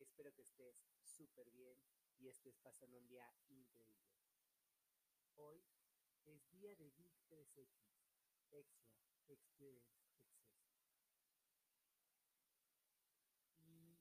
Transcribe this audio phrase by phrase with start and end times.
[0.00, 1.76] Espero que estés súper bien
[2.18, 4.16] y estés pasando un día increíble.
[5.36, 5.64] Hoy
[6.24, 7.68] es día de Big 3X,
[8.50, 10.78] Extra, Experience, Access.
[13.60, 13.98] Y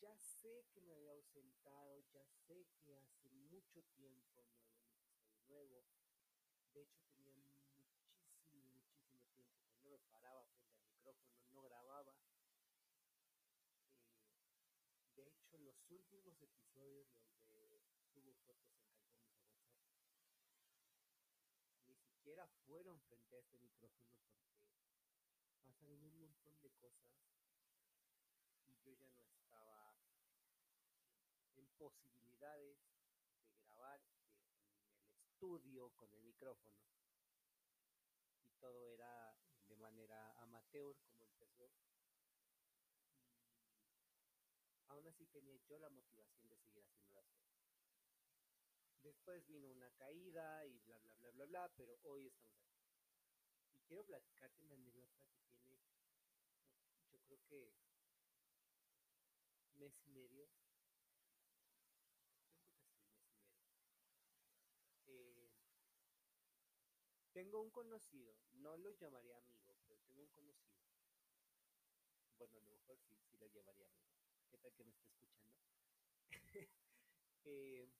[0.00, 4.44] ya sé que me había ausentado, ya sé que hace mucho tiempo
[5.46, 6.64] no había un episodio nuevo.
[6.72, 8.10] De hecho tenía muchísimo,
[8.50, 12.16] muchísimo tiempo que no me paraba frente al micrófono, no grababa.
[15.16, 17.08] Eh, de hecho, los últimos episodios
[17.50, 17.82] donde
[18.12, 20.04] subo fotos en calzones a WhatsApp
[21.88, 24.14] ni siquiera fueron frente a este micrófono
[25.42, 27.10] porque pasaron un montón de cosas
[28.66, 29.96] y yo ya no estaba
[31.56, 32.78] en posibilidades
[33.42, 36.78] de grabar en el estudio con el micrófono.
[38.42, 41.68] Y todo era de manera amateur como empezó
[45.04, 47.60] aún así tenía yo la motivación de seguir haciendo las cosas.
[49.02, 52.96] Después vino una caída y bla, bla, bla, bla, bla, pero hoy estamos aquí.
[53.74, 55.78] Y quiero platicarte una anécdota que tiene,
[57.10, 57.70] yo creo que
[59.76, 60.48] mes y medio.
[60.54, 61.08] Mes y medio.
[65.06, 65.50] Eh,
[67.32, 70.82] tengo un conocido, no lo llamaría amigo, pero tengo un conocido.
[72.38, 74.23] Bueno, a lo mejor sí, sí lo llamaría amigo
[74.54, 75.52] ¿Qué tal que me está escuchando?
[77.46, 77.90] Eh,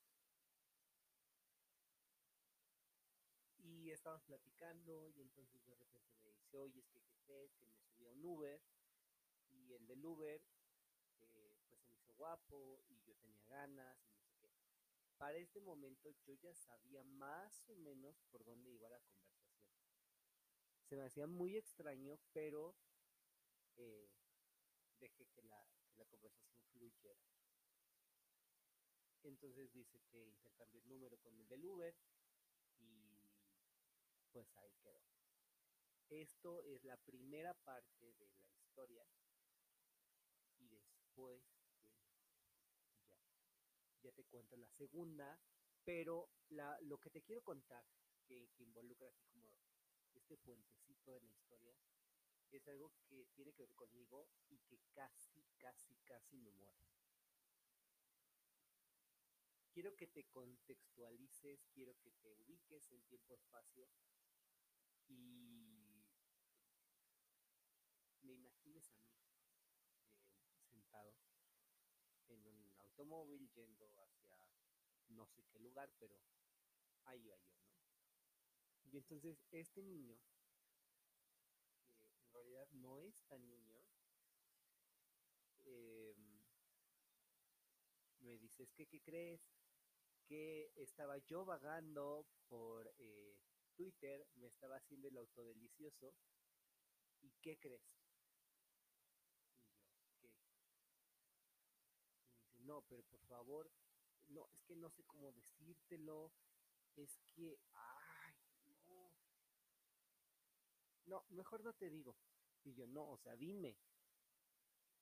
[3.58, 7.52] y estábamos platicando y entonces de repente me dice, oye, es que ¿qué crees?
[7.56, 8.62] Que me subí a un Uber
[9.50, 10.40] y el del Uber
[11.20, 14.54] eh, pues se me hizo guapo y yo tenía ganas y no sé qué.
[15.18, 19.60] Para este momento yo ya sabía más o menos por dónde iba la conversación.
[20.84, 22.78] Se me hacía muy extraño, pero
[23.76, 24.08] eh,
[25.00, 27.20] dejé que la, la conversación fluyera.
[29.22, 31.94] Entonces dice que intercambió el número con el del Uber
[32.78, 33.30] y
[34.32, 35.00] pues ahí quedó.
[36.10, 39.06] Esto es la primera parte de la historia
[40.58, 41.42] y después
[43.08, 43.16] ya,
[44.02, 45.40] ya te cuento la segunda,
[45.84, 47.84] pero la, lo que te quiero contar
[48.26, 49.48] que, que involucra así como
[50.14, 51.74] este puentecito de la historia
[52.56, 56.88] es algo que tiene que ver conmigo y que casi, casi, casi me muero.
[59.72, 63.88] Quiero que te contextualices, quiero que te ubiques en tiempo-espacio
[65.08, 66.06] y
[68.22, 69.18] me imagines a mí
[69.96, 71.16] eh, sentado
[72.28, 74.38] en un automóvil yendo hacia
[75.08, 76.20] no sé qué lugar, pero
[77.04, 77.74] ahí va yo, ¿no?
[78.92, 80.16] Y entonces este niño
[82.74, 83.82] no es tan niño,
[85.64, 86.40] em,
[88.20, 89.40] me dices que qué crees
[90.26, 93.38] que estaba yo vagando por eh,
[93.74, 96.14] Twitter, me estaba haciendo el autodelicioso
[97.20, 97.82] y qué crees
[100.06, 100.84] y yo qué me dice
[102.60, 103.70] no pero por favor
[104.28, 106.32] no es que no sé cómo decírtelo
[106.96, 108.34] es que ay
[108.86, 109.14] no
[111.06, 112.16] no, mejor no te digo.
[112.64, 113.76] Y yo, no, o sea, dime.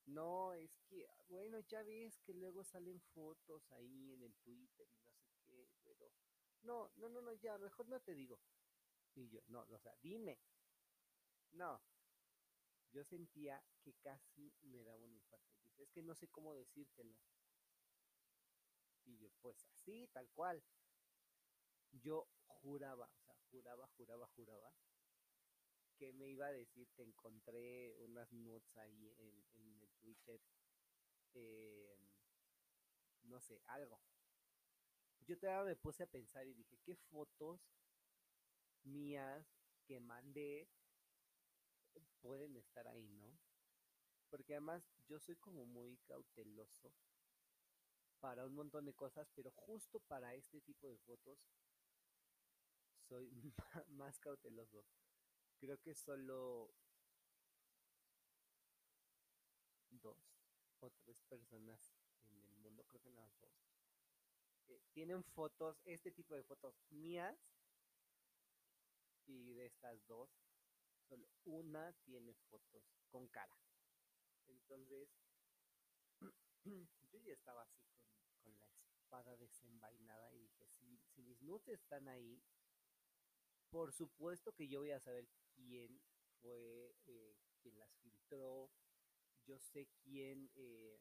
[0.06, 5.05] No, es que, bueno, ya ves que luego salen fotos ahí en el Twitter y
[5.05, 6.12] no sé qué, pero...
[6.62, 8.41] No, no, no, no, ya, mejor no te digo.
[9.15, 10.39] Y yo, no, o sea, dime.
[11.53, 11.81] No.
[12.93, 15.53] Yo sentía que casi me daba un infarto.
[15.65, 17.17] Dice, es que no sé cómo decírtelo.
[19.05, 20.62] Y yo, pues así, tal cual.
[21.93, 24.73] Yo juraba, o sea, juraba, juraba, juraba
[26.03, 30.41] que me iba a decir, te encontré unas notes ahí en, el Twitter,
[31.35, 31.97] eh,
[33.23, 34.01] no sé, algo.
[35.21, 37.61] Yo todavía me puse a pensar y dije, ¿qué fotos
[38.83, 39.47] mías
[39.87, 40.69] que mandé
[42.21, 43.39] pueden estar ahí, no?
[44.29, 46.93] Porque además yo soy como muy cauteloso
[48.19, 51.38] para un montón de cosas, pero justo para este tipo de fotos
[53.09, 53.31] soy
[53.91, 54.85] más cauteloso
[55.62, 56.75] creo que solo
[59.91, 60.19] dos
[60.81, 61.94] o tres personas
[62.25, 63.55] en el mundo, creo que nada dos,
[64.67, 67.38] eh, tienen fotos, este tipo de fotos mías
[69.26, 70.29] y de estas dos,
[71.09, 73.56] solo una tiene fotos con cara.
[74.49, 75.09] Entonces,
[77.12, 78.03] yo ya estaba así con,
[78.41, 82.43] con la espada desenvainada y dije, si, si mis nudes están ahí,
[83.70, 86.00] por supuesto que yo voy a saber quién
[86.40, 88.70] fue eh, quien las filtró,
[89.46, 91.00] yo sé quién, eh,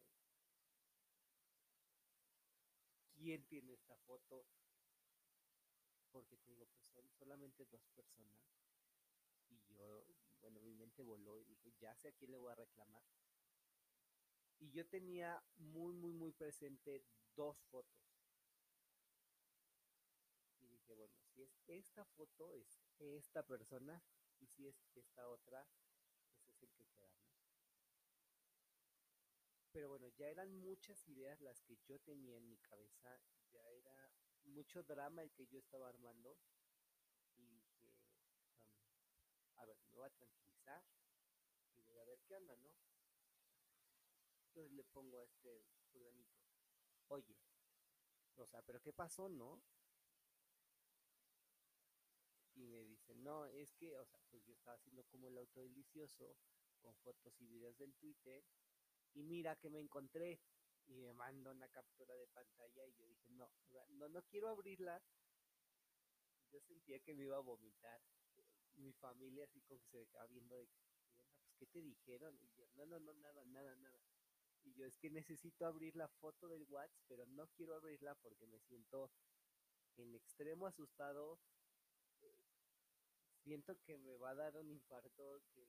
[3.14, 4.46] quién tiene esta foto,
[6.12, 8.42] porque te digo, pues son solamente dos personas.
[9.50, 10.06] Y yo,
[10.40, 13.04] bueno, mi mente voló y dije, ya sé a quién le voy a reclamar.
[14.60, 17.04] Y yo tenía muy, muy, muy presente
[17.36, 18.00] dos fotos.
[20.60, 24.04] Y dije, bueno, si es esta foto, es esta persona,
[24.42, 25.66] y si es esta otra,
[26.44, 27.32] pues es el que queda, ¿no?
[29.72, 33.22] Pero bueno, ya eran muchas ideas las que yo tenía en mi cabeza,
[33.54, 34.12] ya era
[34.44, 36.38] mucho drama el que yo estaba armando
[37.38, 37.96] y dije,
[39.56, 40.84] a ver, me voy a tranquilizar
[41.76, 42.76] y voy a ver qué anda, ¿no?
[44.48, 46.42] Entonces le pongo a este fulanito,
[47.08, 47.38] oye,
[48.36, 49.62] o sea, pero ¿qué pasó, no?
[52.62, 55.62] Y me dice, no, es que, o sea, pues yo estaba haciendo como el auto
[55.62, 56.38] delicioso
[56.80, 58.44] con fotos y videos del Twitter
[59.14, 60.40] y mira que me encontré
[60.86, 63.52] y me manda una captura de pantalla y yo dije, no,
[63.90, 65.02] no, no quiero abrirla.
[66.52, 68.00] Yo sentía que me iba a vomitar.
[68.76, 70.88] Mi familia así como que se quedaba viendo de, pues,
[71.58, 72.38] ¿qué te dijeron?
[72.42, 74.02] Y yo, no, no, no, nada, nada, nada.
[74.64, 78.46] Y yo es que necesito abrir la foto del WhatsApp, pero no quiero abrirla porque
[78.46, 79.12] me siento
[79.98, 81.40] en extremo asustado.
[83.44, 85.68] Siento que me va a dar un infarto, que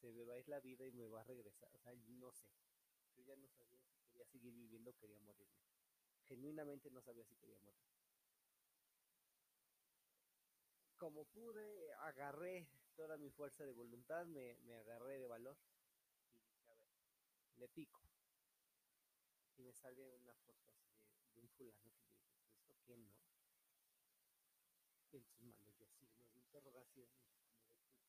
[0.00, 1.74] se me va a ir la vida y me va a regresar.
[1.74, 2.48] O sea, no sé.
[3.16, 5.64] Yo ya no sabía si quería seguir viviendo quería morirme.
[6.24, 7.80] Genuinamente no sabía si quería morir.
[10.96, 15.56] Como pude, agarré toda mi fuerza de voluntad, me, me agarré de valor
[16.34, 16.96] y dije, a ver,
[17.56, 18.00] le pico.
[19.56, 20.86] Y me sale una foto así
[21.34, 23.14] de, un fulano que dije, ¿esto quién no?
[24.98, 26.25] En sus manos yo signo de
[26.56, 27.08] interrogación.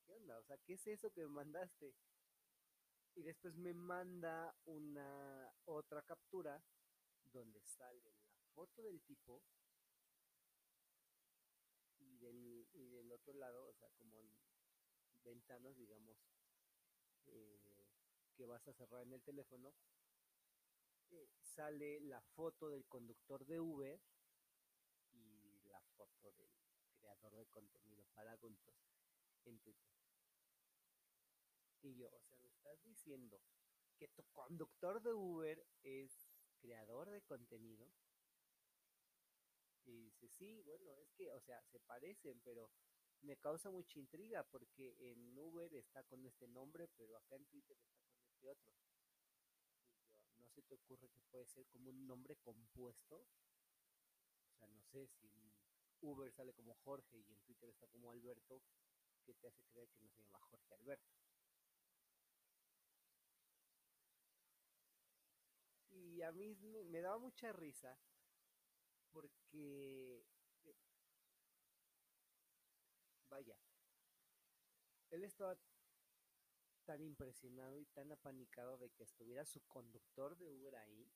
[0.06, 0.32] ¿Qué?
[0.32, 1.94] O sea, ¿qué es eso que me mandaste?
[3.18, 6.62] y después me manda una otra captura
[7.32, 9.42] donde sale la foto del tipo
[11.98, 14.32] y del, y del otro lado, o sea, como en
[15.24, 16.16] ventanas, digamos,
[17.26, 17.88] eh,
[18.36, 19.74] que vas a cerrar en el teléfono,
[21.10, 24.00] eh, sale la foto del conductor de Uber
[25.10, 26.57] y la foto del
[27.08, 28.74] creador de contenido para adultos
[29.44, 29.88] en Twitter.
[31.82, 33.40] Y yo, o sea, me estás diciendo
[33.96, 36.28] que tu conductor de Uber es
[36.58, 37.90] creador de contenido.
[39.84, 42.70] Y dice, sí, bueno, es que, o sea, se parecen, pero
[43.22, 47.78] me causa mucha intriga porque en Uber está con este nombre, pero acá en Twitter
[47.78, 48.74] está con este otro.
[50.38, 53.16] ¿no se te ocurre que puede ser como un nombre compuesto?
[53.16, 55.47] O sea, no sé si
[56.00, 58.62] Uber sale como Jorge y en Twitter está como Alberto,
[59.24, 61.18] ¿qué te hace creer que no se llama Jorge Alberto?
[66.18, 67.96] y a mí me daba mucha risa
[69.12, 70.24] porque,
[70.64, 70.74] eh,
[73.30, 73.56] vaya,
[75.10, 75.56] él estaba
[76.84, 81.08] tan impresionado y tan apanicado de que estuviera su conductor de Uber ahí,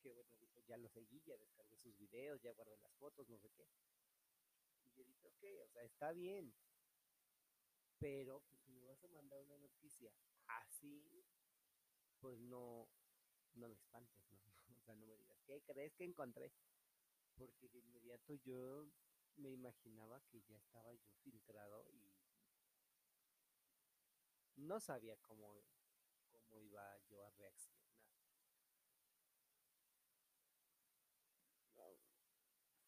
[0.00, 0.36] que bueno,
[0.66, 3.66] ya lo seguí, ya descargué sus videos, ya guardé las fotos, no sé qué.
[4.84, 6.54] Y yo dije, ok, o sea, está bien,
[7.98, 10.12] pero pues me vas a mandar una noticia
[10.46, 11.24] así,
[12.20, 12.88] pues no,
[13.54, 14.38] no me espantes, ¿no?
[14.82, 16.52] O sea, no me digas, ¿qué crees que encontré?
[17.36, 18.88] Porque de inmediato yo
[19.36, 22.12] me imaginaba que ya estaba yo filtrado y
[24.56, 25.64] no sabía cómo,
[26.30, 27.92] cómo iba yo a reaccionar.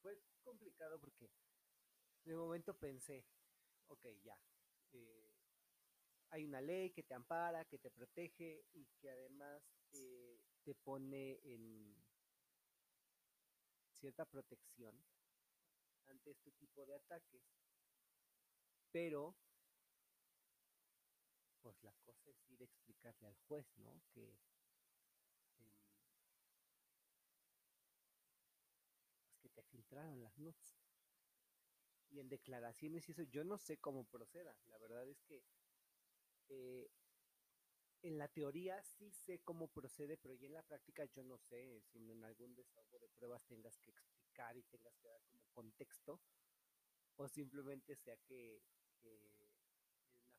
[0.05, 1.31] fue complicado porque
[2.25, 3.25] de momento pensé,
[3.89, 4.39] ok, ya,
[4.93, 5.35] eh,
[6.31, 11.41] hay una ley que te ampara, que te protege y que además eh, te pone
[11.45, 11.97] en
[13.93, 14.95] cierta protección
[16.07, 17.43] ante este tipo de ataques.
[18.91, 19.35] Pero,
[21.63, 24.01] pues la cosa es ir a explicarle al juez, ¿no?
[24.13, 24.39] Que
[25.57, 25.71] pues
[29.41, 30.79] que te filtraron las notas.
[32.11, 34.57] Y en declaraciones y eso, yo no sé cómo proceda.
[34.67, 35.43] La verdad es que
[36.49, 36.89] eh,
[38.03, 41.83] en la teoría sí sé cómo procede, pero ya en la práctica yo no sé
[41.91, 46.21] si en algún desahogo de pruebas tengas que explicar y tengas que dar como contexto,
[47.17, 48.63] o simplemente sea que,
[49.03, 49.51] en una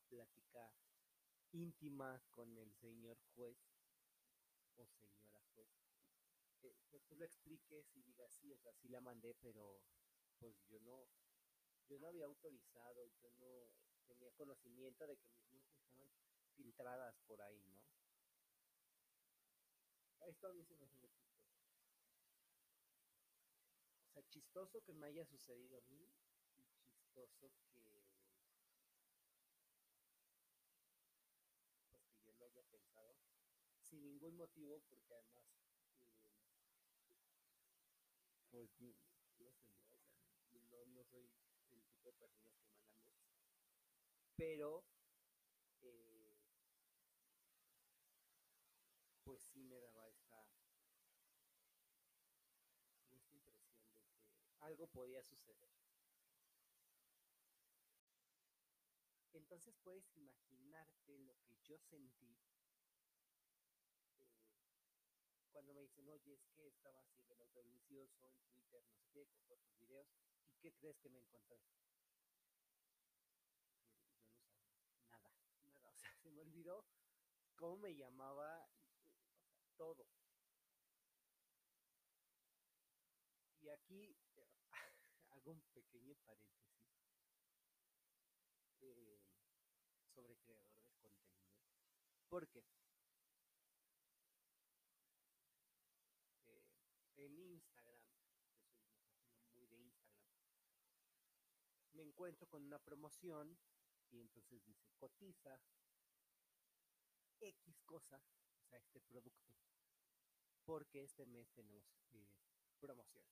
[0.08, 0.72] plática
[1.52, 3.58] íntima con el señor juez
[4.76, 5.85] o señora juez,
[6.66, 9.82] eh, pues tú lo expliques y digas, sí, o sea, sí la mandé, pero
[10.38, 11.08] pues yo no,
[11.88, 13.72] yo no había autorizado, yo no
[14.06, 16.10] tenía conocimiento de que mis notas estaban
[16.54, 17.82] filtradas por ahí, ¿no?
[20.26, 21.36] Esto a mí se me hace muy chistoso.
[24.28, 26.10] chistoso que me haya sucedido a mí
[26.56, 28.02] y chistoso que
[31.88, 33.16] pues que yo lo haya pensado
[33.80, 35.65] sin ningún motivo porque además
[38.56, 38.70] pues
[40.88, 41.30] no, soy
[41.72, 42.80] el tipo de personas que
[44.34, 44.82] pero
[45.82, 46.34] eh,
[49.24, 50.48] pues sí me daba esta,
[53.20, 53.52] impresión de
[53.92, 54.02] que
[54.60, 55.70] algo podía suceder.
[59.34, 62.38] Entonces puedes imaginarte lo que yo sentí
[65.56, 69.08] cuando me dicen, oye, es que estaba así del auto delicioso en Twitter, no sé
[69.10, 70.06] qué, con fotos, videos,
[70.50, 71.58] ¿y qué crees que me encontré?
[71.64, 71.80] Yo,
[75.00, 75.32] no sabía nada,
[75.64, 76.84] nada, o sea, se me olvidó
[77.56, 78.68] cómo me llamaba,
[79.78, 80.06] todo.
[83.62, 84.14] Y aquí
[85.30, 86.84] hago un pequeño paréntesis
[88.82, 89.22] eh,
[90.14, 91.48] sobre creador de contenido.
[92.28, 92.86] Porque eh,
[97.16, 100.30] en Instagram, yo soy una persona muy de Instagram,
[102.06, 103.58] encuentro con una promoción
[104.10, 105.60] y entonces dice cotiza
[107.40, 109.54] X cosa, o sea, este producto,
[110.64, 112.28] porque este mes tenemos eh,
[112.80, 113.26] promoción.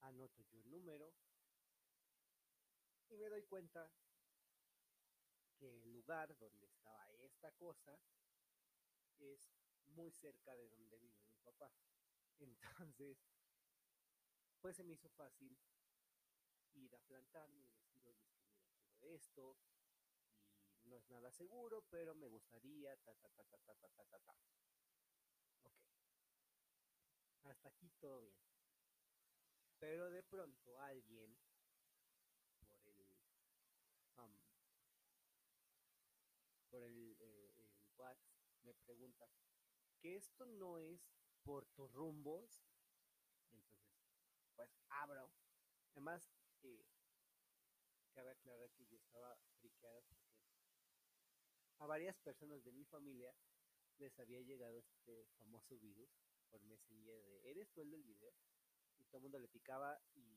[0.00, 1.14] Anoto yo el número
[3.08, 3.90] y me doy cuenta
[5.56, 7.98] que el lugar donde estaba esta cosa
[9.18, 9.50] es
[9.86, 11.72] muy cerca de donde vive mi papá.
[12.38, 13.18] Entonces,
[14.60, 15.56] pues se me hizo fácil
[17.18, 19.58] ir a plantarme y decir, oye, esto,
[20.82, 24.36] y no es nada seguro, pero me gustaría, ta, ta, ta, ta, ta, ta.
[25.62, 25.74] Ok.
[27.42, 28.36] Hasta aquí todo bien.
[29.78, 31.38] Pero de pronto alguien,
[32.68, 33.08] por el,
[34.16, 34.40] um,
[36.70, 39.30] por el, eh, WhatsApp, me pregunta,
[40.00, 42.64] que esto no es por tus rumbos.
[43.50, 43.88] Entonces,
[44.54, 45.32] pues abro.
[45.94, 46.32] Además,
[46.62, 46.86] eh,
[48.18, 50.34] cabe aclarar que yo estaba friqueado porque
[51.78, 53.32] a varias personas de mi familia
[53.98, 56.10] les había llegado este famoso virus
[56.50, 58.34] por Messenger de ¿eres tú el del video?
[58.96, 60.36] Y todo el mundo le picaba y,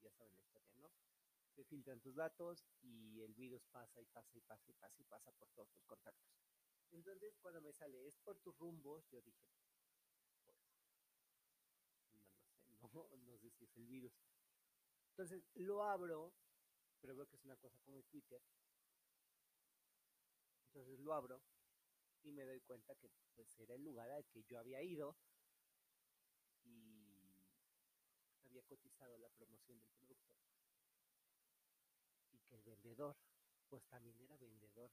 [0.00, 0.92] ya saben la historia, ¿no?
[1.56, 5.04] Se filtran tus datos y el virus pasa y pasa y pasa y pasa y
[5.06, 6.30] pasa por todos tus contactos.
[6.92, 9.44] Entonces, cuando me sale, es por tus rumbos, yo dije,
[10.44, 10.56] pues,
[12.12, 14.12] no sé, no sé si es el virus.
[15.16, 16.34] Entonces, lo abro,
[17.00, 18.42] pero veo que es una cosa como el Twitter.
[20.66, 21.40] Entonces lo abro
[22.24, 25.16] y me doy cuenta que pues era el lugar al que yo había ido
[26.64, 27.32] y
[28.44, 30.34] había cotizado la promoción del producto.
[32.32, 33.16] Y que el vendedor,
[33.68, 34.90] pues también era vendedor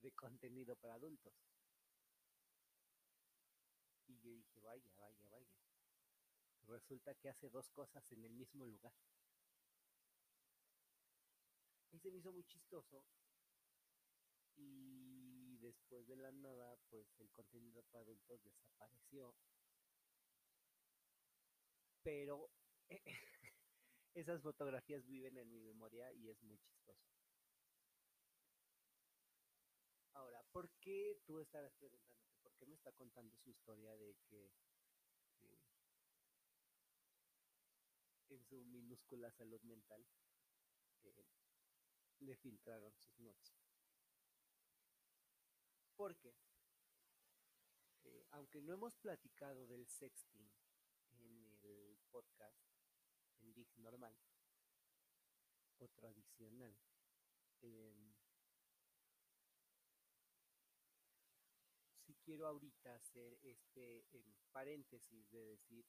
[0.00, 1.34] de contenido para adultos.
[4.06, 5.59] Y yo dije, vaya, vaya, vaya.
[6.70, 8.94] Resulta que hace dos cosas en el mismo lugar.
[11.90, 13.04] Y se me hizo muy chistoso.
[14.56, 19.34] Y después de la nada, pues el contenido para adultos desapareció.
[22.04, 22.48] Pero
[24.14, 27.10] esas fotografías viven en mi memoria y es muy chistoso.
[30.14, 32.38] Ahora, ¿por qué tú estarás preguntándote?
[32.42, 34.69] ¿Por qué me está contando su historia de que, que
[38.30, 40.06] en su minúscula salud mental
[41.02, 41.26] eh,
[42.20, 43.54] le filtraron sus notes?
[45.96, 46.34] Porque,
[48.04, 50.50] eh, aunque no hemos platicado del sexting
[51.12, 52.58] en el podcast,
[53.40, 54.16] en Dig normal
[55.78, 56.76] o tradicional,
[57.62, 58.14] eh,
[62.06, 65.86] si quiero ahorita hacer este en paréntesis de decir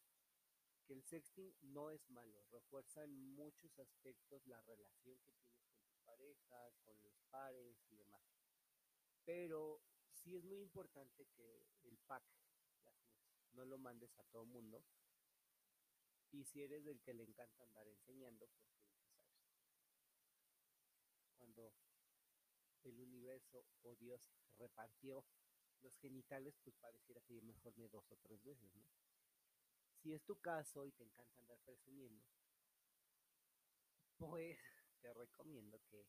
[0.91, 5.97] el sexting no es malo, refuerza en muchos aspectos la relación que tienes con tu
[6.03, 8.21] pareja, con los pares y demás.
[9.23, 9.81] Pero
[10.11, 12.23] sí es muy importante que el pack
[13.53, 14.83] no lo mandes a todo mundo.
[16.31, 19.35] Y si eres del que le encanta andar enseñando, pues tienes que saber.
[21.35, 21.73] Cuando
[22.83, 24.21] el universo o Dios
[24.57, 25.25] repartió
[25.81, 28.87] los genitales, pues pareciera que yo mejor me dos o tres veces, ¿no?
[30.01, 32.25] Si es tu caso y te encanta andar presumiendo,
[34.17, 34.57] pues
[35.01, 36.05] te recomiendo que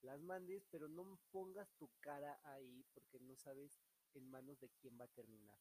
[0.00, 3.78] las mandes, pero no pongas tu cara ahí porque no sabes
[4.14, 5.58] en manos de quién va a terminar.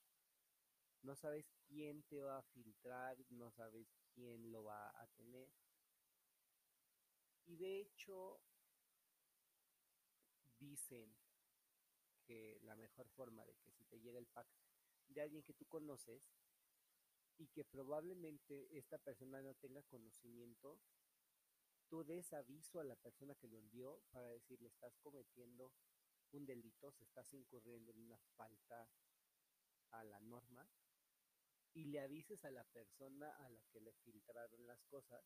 [1.04, 5.48] no sabes quién te va a filtrar, no sabes quién lo va a tener.
[7.48, 8.40] Y de hecho,
[10.60, 11.16] dicen
[12.26, 14.48] que la mejor forma de que si te llega el pack
[15.08, 16.30] de alguien que tú conoces
[17.38, 20.80] y que probablemente esta persona no tenga conocimiento,
[21.90, 25.72] tú des aviso a la persona que lo envió para decirle estás cometiendo
[26.32, 28.88] un delito, se estás incurriendo en una falta
[29.92, 30.68] a la norma
[31.74, 35.26] y le avises a la persona a la que le filtraron las cosas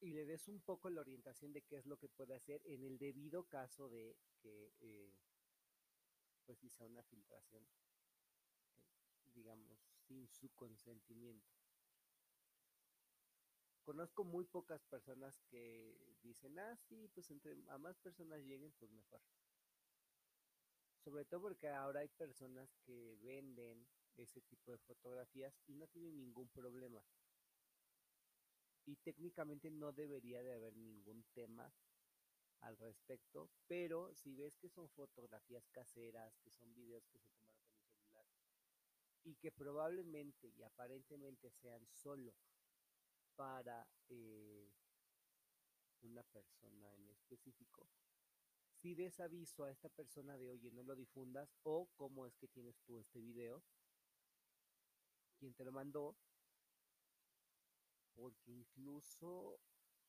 [0.00, 2.84] y le des un poco la orientación de qué es lo que puede hacer en
[2.84, 5.14] el debido caso de que eh,
[6.44, 7.66] pues hizo una filtración
[9.34, 11.52] digamos sin su consentimiento.
[13.82, 18.90] Conozco muy pocas personas que dicen ah sí pues entre a más personas lleguen pues
[18.92, 19.20] mejor
[21.04, 23.86] sobre todo porque ahora hay personas que venden
[24.16, 27.04] ese tipo de fotografías y no tienen ningún problema.
[28.86, 31.70] Y técnicamente no debería de haber ningún tema
[32.60, 37.53] al respecto, pero si ves que son fotografías caseras, que son videos que se celular
[39.24, 42.34] y que probablemente y aparentemente sean solo
[43.36, 44.70] para eh,
[46.02, 47.88] una persona en específico,
[48.80, 52.48] si des aviso a esta persona de oye no lo difundas o cómo es que
[52.48, 53.64] tienes tú este video,
[55.38, 56.16] quien te lo mandó,
[58.14, 59.58] porque incluso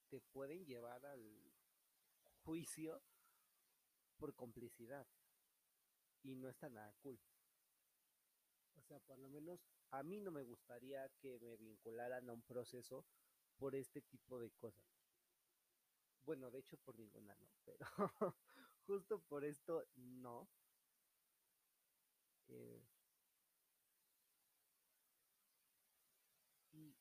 [0.10, 1.54] te pueden llevar al
[2.44, 3.02] juicio
[4.18, 5.08] por complicidad
[6.24, 7.20] y no está nada cool.
[8.86, 12.44] O sea, por lo menos a mí no me gustaría que me vincularan a un
[12.44, 13.04] proceso
[13.58, 14.86] por este tipo de cosas.
[16.24, 17.88] Bueno, de hecho por ninguna no, pero
[18.86, 20.48] justo por esto no.
[22.48, 22.84] Eh,
[26.74, 26.96] y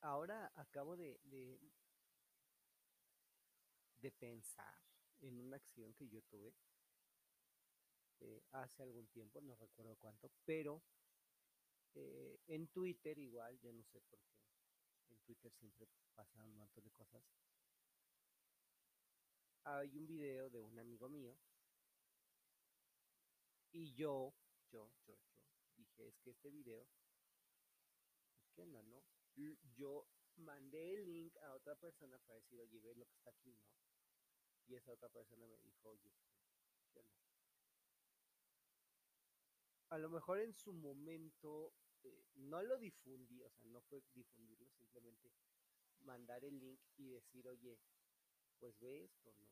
[0.00, 1.60] ahora acabo de, de,
[4.00, 4.74] de, pensar
[5.20, 6.54] en una acción que yo tuve
[8.20, 10.82] eh, hace algún tiempo, no recuerdo cuánto, pero
[11.94, 14.40] eh, en Twitter igual, yo no sé por qué,
[15.10, 17.22] en Twitter siempre pasan un montón de cosas.
[19.64, 21.36] Hay un video de un amigo mío
[23.72, 24.34] y yo,
[24.70, 25.40] yo, yo, yo,
[25.76, 26.86] dije, es que este video,
[28.38, 29.04] pues qué onda, ¿no?
[29.76, 33.52] yo mandé el link a otra persona para decir, oye, ve lo que está aquí,
[33.54, 33.68] ¿no?
[34.66, 36.12] Y esa otra persona me dijo, oye,
[36.92, 37.27] ¿qué onda?
[39.90, 41.72] A lo mejor en su momento
[42.02, 45.32] eh, no lo difundí, o sea, no fue difundirlo, simplemente
[46.00, 47.78] mandar el link y decir, oye,
[48.58, 49.48] pues ve esto, ¿no?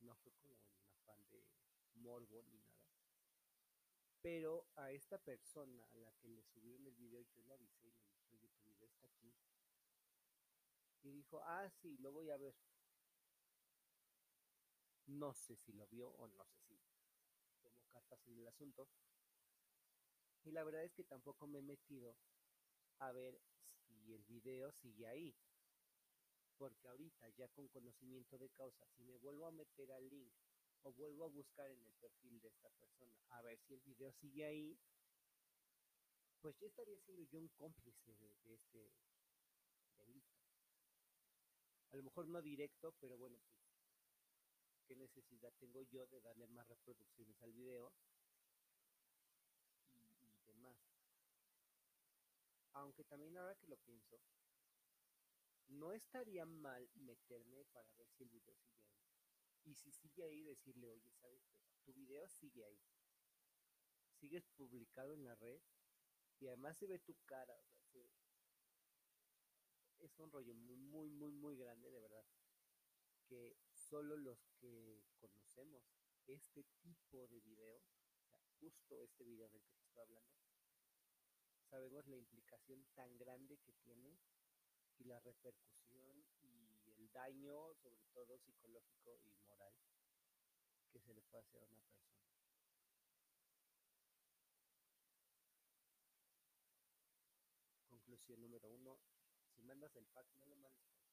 [0.00, 1.46] No fue como un afán de
[1.94, 2.76] morbo ni nada.
[4.20, 7.92] Pero a esta persona a la que le subieron el video, yo le avisé y
[7.92, 9.34] le dije, oye, tu video está aquí.
[11.02, 12.56] Y dijo, ah, sí, lo voy a ver.
[15.06, 16.74] No sé si lo vio o no sé si
[18.26, 18.88] en el asunto.
[20.44, 22.16] Y la verdad es que tampoco me he metido
[22.98, 23.40] a ver
[23.86, 25.34] si el video sigue ahí.
[26.56, 30.32] Porque ahorita, ya con conocimiento de causa, si me vuelvo a meter al link
[30.82, 34.12] o vuelvo a buscar en el perfil de esta persona a ver si el video
[34.12, 34.78] sigue ahí,
[36.40, 38.92] pues ya estaría siendo yo un cómplice de, este
[39.98, 40.32] delito.
[41.90, 43.65] A lo mejor no directo, pero bueno, pues,
[44.86, 47.92] ¿qué necesidad tengo yo de darle más reproducciones al video?
[49.94, 50.76] Y, demás.
[52.72, 54.20] Aunque también ahora que lo pienso,
[55.68, 59.02] no estaría mal meterme para ver si el video sigue ahí.
[59.64, 61.58] Y si sigue ahí, decirle, oye, ¿sabes qué?
[61.84, 62.80] Tu video sigue ahí.
[64.20, 65.60] Sigues publicado en la red
[66.38, 67.60] y además se ve tu cara.
[69.98, 72.24] Es un rollo muy, muy, muy, muy grande, de verdad.
[73.26, 73.56] Que
[73.88, 75.84] solo los que conocemos
[76.26, 77.80] este tipo de video,
[78.58, 80.34] justo este video del que te estoy hablando,
[81.70, 84.18] sabemos la implicación tan grande que tiene
[84.98, 89.74] y la repercusión y el daño, sobre todo psicológico y moral,
[90.90, 92.16] que se le puede hacer a una persona.
[97.88, 98.98] Conclusión número uno,
[99.54, 101.06] si mandas el pack, no lo mandes por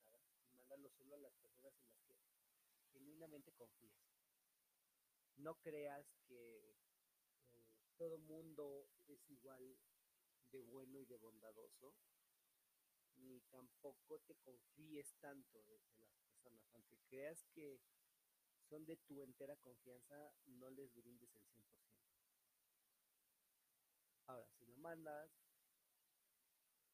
[0.50, 2.43] y mándalo solo a las personas en las que
[2.94, 3.98] genuinamente confías.
[5.38, 6.78] No creas que
[7.52, 7.66] eh,
[7.98, 9.78] todo mundo es igual
[10.52, 11.96] de bueno y de bondadoso
[13.24, 16.68] ni tampoco te confíes tanto de, las personas.
[16.74, 17.80] Aunque creas que
[18.70, 21.64] son de tu entera confianza, no les brindes el 100%.
[24.28, 25.32] Ahora, si lo mandas,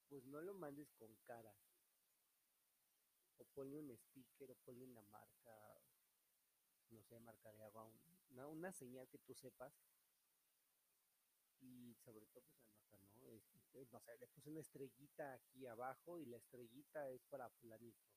[0.07, 1.55] pues no lo mandes con cara.
[3.37, 5.81] O ponle un sticker o ponle una marca,
[6.91, 7.83] no sé, marca de agua,
[8.29, 9.73] una, una señal que tú sepas.
[11.61, 13.25] Y sobre todo, pues anota, ¿no?
[13.27, 18.07] Es, no sé, le puse una estrellita aquí abajo y la estrellita es para fulanito.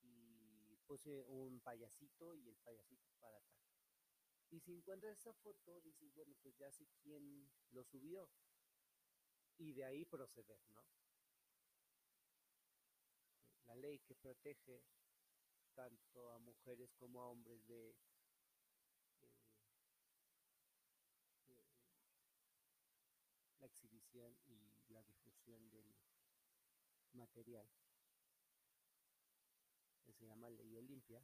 [0.00, 3.62] Y puse un payasito y el payasito para acá.
[4.50, 8.28] Y si encuentras esa foto, dices, bueno, pues ya sé quién lo subió.
[9.56, 10.84] Y de ahí proceder, ¿no?
[13.66, 14.82] La ley que protege
[15.74, 17.90] tanto a mujeres como a hombres de,
[19.20, 19.32] eh,
[21.48, 21.56] de
[23.60, 25.94] la exhibición y la difusión del
[27.12, 27.68] material,
[30.04, 31.22] que se llama Ley Olimpia,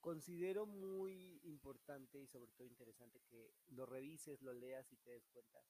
[0.00, 5.26] considero muy importante y sobre todo interesante que lo revises, lo leas y te des
[5.28, 5.64] cuenta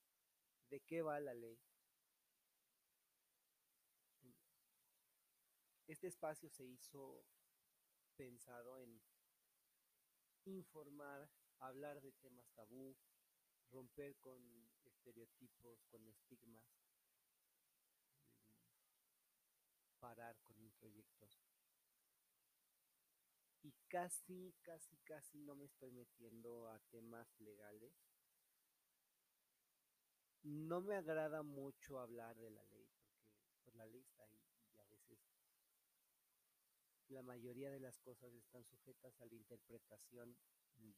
[0.70, 1.58] de qué va la ley.
[5.92, 7.22] Este espacio se hizo
[8.16, 8.98] pensado en
[10.46, 11.28] informar,
[11.58, 12.96] hablar de temas tabú,
[13.70, 14.42] romper con
[14.86, 16.64] estereotipos, con estigmas,
[20.00, 21.44] parar con introyectos
[23.62, 27.92] y casi, casi, casi no me estoy metiendo a temas legales.
[30.42, 32.88] No me agrada mucho hablar de la ley
[33.62, 34.51] porque pues, la ley está ahí
[37.12, 40.36] la mayoría de las cosas están sujetas a la interpretación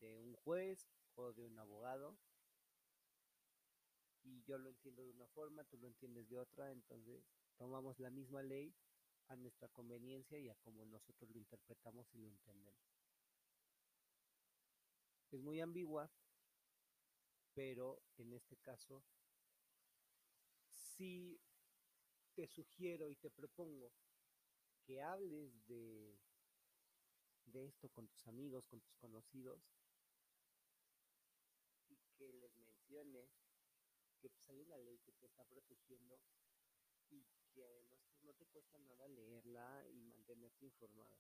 [0.00, 2.16] de un juez o de un abogado
[4.24, 7.22] y yo lo entiendo de una forma, tú lo entiendes de otra, entonces
[7.57, 8.74] tomamos la misma ley
[9.29, 12.81] a nuestra conveniencia y a como nosotros lo interpretamos y lo entendemos.
[15.31, 16.11] Es muy ambigua,
[17.53, 19.05] pero en este caso
[20.72, 21.40] sí
[22.35, 23.92] te sugiero y te propongo
[24.87, 26.18] que hables de,
[27.47, 29.61] de esto con tus amigos, con tus conocidos
[31.88, 33.31] y que les menciones
[34.20, 36.20] que pues, hay una ley que te está protegiendo
[37.11, 41.18] y que además pues, no te cuesta nada leerla y mantenerte informado.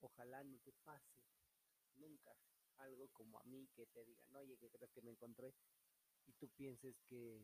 [0.00, 1.22] Ojalá no te pase
[1.94, 2.36] nunca
[2.78, 5.54] algo como a mí que te digan, oye, ¿qué crees que me encontré?
[6.26, 7.40] Y tú pienses que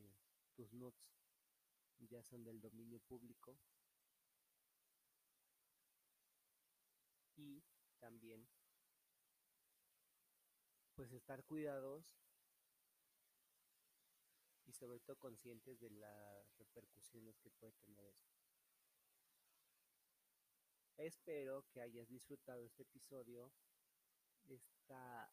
[0.57, 1.18] tus nuts
[2.07, 3.59] ya son del dominio público.
[7.37, 7.63] Y
[7.99, 8.49] también,
[10.95, 12.05] pues estar cuidados
[14.67, 18.39] y sobre todo conscientes de las repercusiones que puede tener esto.
[20.99, 23.53] Espero que hayas disfrutado este episodio,
[24.49, 25.33] esta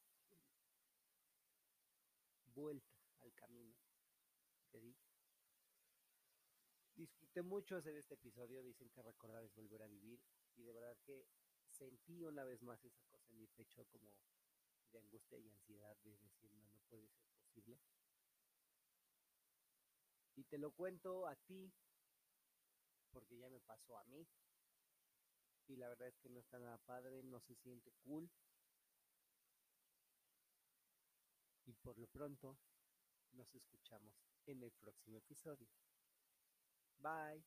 [2.54, 3.76] vuelta al camino
[4.72, 5.05] que di.
[6.96, 10.20] Disfruté mucho hacer este episodio, dicen que recordar es volver a vivir
[10.56, 11.28] y de verdad que
[11.68, 14.16] sentí una vez más esa cosa en mi pecho como
[14.92, 17.78] de angustia y ansiedad de decir no, no puede ser posible.
[20.38, 21.72] Y te lo cuento a ti,
[23.12, 24.28] porque ya me pasó a mí.
[25.68, 28.30] Y la verdad es que no está nada padre, no se siente cool.
[31.66, 32.58] Y por lo pronto,
[33.32, 34.14] nos escuchamos
[34.46, 35.68] en el próximo episodio.
[37.06, 37.46] Bye.